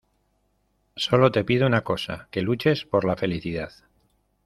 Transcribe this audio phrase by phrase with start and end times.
[0.95, 3.71] solo te pido una cosa, que luches por la felicidad